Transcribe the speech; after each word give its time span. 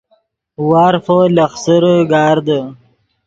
وارفو 0.69 1.19
لخسرے 1.35 1.95
گاردے 2.11 2.59